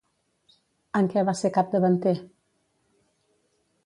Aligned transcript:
En 0.99 1.09
què 1.11 1.23
va 1.27 1.35
ser 1.41 1.51
capdavanter? 1.57 2.13